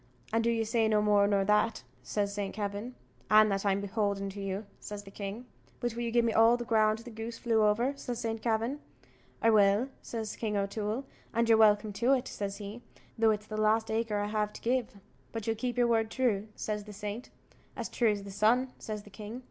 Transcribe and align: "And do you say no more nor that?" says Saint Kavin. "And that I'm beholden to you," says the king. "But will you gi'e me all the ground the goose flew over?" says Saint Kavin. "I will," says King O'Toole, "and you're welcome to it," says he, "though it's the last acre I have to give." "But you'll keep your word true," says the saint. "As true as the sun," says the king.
"And 0.33 0.43
do 0.43 0.49
you 0.49 0.65
say 0.65 0.87
no 0.87 0.99
more 0.99 1.27
nor 1.27 1.45
that?" 1.45 1.83
says 2.01 2.33
Saint 2.33 2.55
Kavin. 2.55 2.95
"And 3.29 3.51
that 3.51 3.63
I'm 3.67 3.79
beholden 3.81 4.31
to 4.31 4.41
you," 4.41 4.65
says 4.79 5.03
the 5.03 5.11
king. 5.11 5.45
"But 5.79 5.93
will 5.93 6.01
you 6.01 6.11
gi'e 6.11 6.23
me 6.23 6.33
all 6.33 6.57
the 6.57 6.65
ground 6.65 6.97
the 6.97 7.11
goose 7.11 7.37
flew 7.37 7.61
over?" 7.61 7.93
says 7.95 8.17
Saint 8.17 8.41
Kavin. 8.41 8.79
"I 9.43 9.51
will," 9.51 9.89
says 10.01 10.35
King 10.37 10.57
O'Toole, 10.57 11.05
"and 11.35 11.47
you're 11.47 11.55
welcome 11.59 11.93
to 11.93 12.13
it," 12.13 12.27
says 12.27 12.57
he, 12.57 12.81
"though 13.15 13.29
it's 13.29 13.45
the 13.45 13.57
last 13.61 13.91
acre 13.91 14.17
I 14.17 14.25
have 14.25 14.51
to 14.53 14.61
give." 14.61 14.97
"But 15.31 15.45
you'll 15.45 15.55
keep 15.55 15.77
your 15.77 15.85
word 15.85 16.09
true," 16.09 16.47
says 16.55 16.85
the 16.85 16.93
saint. 16.93 17.29
"As 17.75 17.87
true 17.87 18.09
as 18.09 18.23
the 18.23 18.31
sun," 18.31 18.73
says 18.79 19.03
the 19.03 19.11
king. 19.11 19.39